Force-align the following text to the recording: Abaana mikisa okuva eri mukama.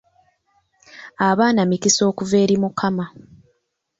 Abaana 1.29 1.61
mikisa 1.69 2.01
okuva 2.11 2.35
eri 2.43 2.55
mukama. 2.63 3.05